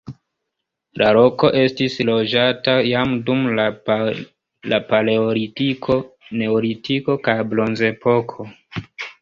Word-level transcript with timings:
La 1.01 1.09
loko 1.17 1.49
estis 1.63 1.97
loĝata 2.09 2.73
jam 2.87 3.13
dum 3.27 3.43
la 3.59 3.67
paleolitiko, 4.93 5.99
neolitiko 6.43 7.21
kaj 7.29 7.39
bronzepoko. 7.53 8.53